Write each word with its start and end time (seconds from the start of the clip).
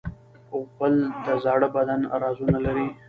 غول 0.73 0.95
د 1.25 1.27
زاړه 1.43 1.67
بدن 1.75 2.01
رازونه 2.21 2.57
لري. 2.65 2.87